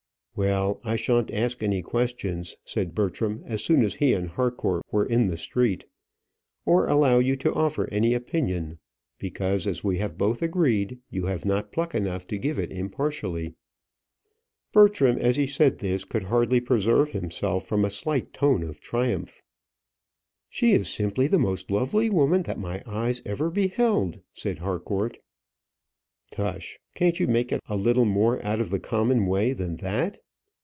"Well, 0.33 0.79
I 0.85 0.95
shan't 0.95 1.29
ask 1.29 1.61
any 1.61 1.81
questions," 1.83 2.55
said 2.63 2.95
Bertram, 2.95 3.43
as 3.45 3.63
soon 3.63 3.83
as 3.83 3.95
he 3.95 4.13
and 4.13 4.29
Harcourt 4.29 4.81
were 4.89 5.05
in 5.05 5.27
the 5.27 5.35
street, 5.37 5.85
"or 6.65 6.87
allow 6.87 7.19
you 7.19 7.35
to 7.35 7.53
offer 7.53 7.87
any 7.91 8.13
opinion; 8.15 8.79
because, 9.19 9.67
as 9.67 9.83
we 9.83 9.97
have 9.97 10.17
both 10.17 10.41
agreed, 10.41 10.99
you 11.11 11.25
have 11.25 11.43
not 11.45 11.71
pluck 11.73 11.93
enough 11.93 12.25
to 12.27 12.37
give 12.39 12.57
it 12.57 12.71
impartially." 12.71 13.53
Bertram 14.71 15.17
as 15.19 15.35
he 15.35 15.45
said 15.45 15.77
this 15.79 16.05
could 16.05 16.23
hardly 16.23 16.61
preserve 16.61 17.11
himself 17.11 17.67
from 17.67 17.83
a 17.85 17.89
slight 17.91 18.31
tone 18.31 18.63
of 18.63 18.79
triumph. 18.79 19.43
"She 20.49 20.71
is 20.71 20.89
simply 20.89 21.27
the 21.27 21.39
most 21.39 21.69
most 21.69 21.81
lovely 21.81 22.09
woman 22.09 22.43
that 22.43 22.57
my 22.57 22.81
eyes 22.87 23.21
ever 23.27 23.51
beheld," 23.51 24.21
said 24.33 24.59
Harcourt. 24.59 25.17
"Tush! 26.31 26.77
can't 26.95 27.19
you 27.19 27.27
make 27.27 27.51
it 27.51 27.59
a 27.67 27.75
little 27.75 28.05
more 28.05 28.43
out 28.43 28.61
of 28.61 28.69
the 28.71 28.79
common 28.79 29.25
way 29.27 29.51
than 29.53 29.75
that? 29.77 30.19